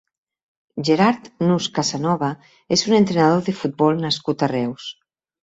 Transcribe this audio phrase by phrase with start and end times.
[0.87, 2.31] Gerard Nus Casanova
[2.77, 4.91] és un entrenador de futbol nascut a Reus.